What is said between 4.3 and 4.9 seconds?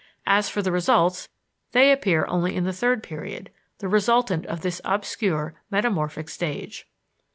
of this